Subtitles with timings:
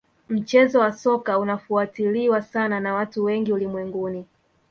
[0.29, 4.25] mchezo wa soka unafuatiliwa sana na watu wengi ulimwenguni